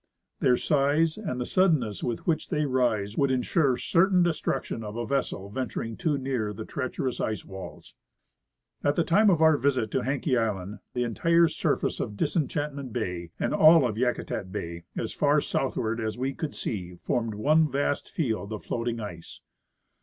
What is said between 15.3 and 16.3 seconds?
southward as